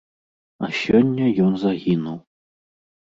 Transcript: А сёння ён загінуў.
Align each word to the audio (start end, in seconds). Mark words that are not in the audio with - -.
А 0.67 0.69
сёння 0.79 1.25
ён 1.45 1.53
загінуў. 1.67 2.17